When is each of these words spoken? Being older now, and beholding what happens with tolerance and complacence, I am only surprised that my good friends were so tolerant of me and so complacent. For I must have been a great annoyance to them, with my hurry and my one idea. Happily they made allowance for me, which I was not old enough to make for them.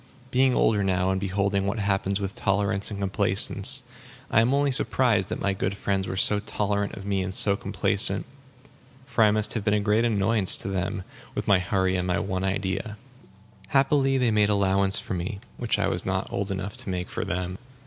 Being 0.31 0.55
older 0.55 0.83
now, 0.83 1.11
and 1.11 1.21
beholding 1.21 1.67
what 1.67 1.77
happens 1.77 2.19
with 2.19 2.33
tolerance 2.33 2.89
and 2.89 2.99
complacence, 2.99 3.83
I 4.31 4.41
am 4.41 4.51
only 4.51 4.71
surprised 4.71 5.29
that 5.29 5.39
my 5.39 5.53
good 5.53 5.77
friends 5.77 6.07
were 6.07 6.17
so 6.17 6.39
tolerant 6.39 6.95
of 6.95 7.05
me 7.05 7.21
and 7.21 7.31
so 7.31 7.55
complacent. 7.55 8.25
For 9.05 9.23
I 9.23 9.29
must 9.29 9.53
have 9.53 9.63
been 9.63 9.75
a 9.75 9.79
great 9.79 10.03
annoyance 10.03 10.57
to 10.57 10.69
them, 10.69 11.03
with 11.35 11.47
my 11.47 11.59
hurry 11.59 11.95
and 11.97 12.07
my 12.07 12.17
one 12.17 12.43
idea. 12.43 12.97
Happily 13.67 14.17
they 14.17 14.31
made 14.31 14.49
allowance 14.49 14.97
for 14.97 15.13
me, 15.13 15.39
which 15.57 15.77
I 15.77 15.87
was 15.87 16.03
not 16.03 16.33
old 16.33 16.49
enough 16.49 16.75
to 16.77 16.89
make 16.89 17.11
for 17.11 17.23
them. 17.23 17.59